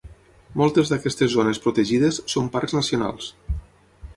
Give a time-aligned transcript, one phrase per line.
[0.61, 3.29] Moltes d'aquestes zones protegides són parcs nacionals.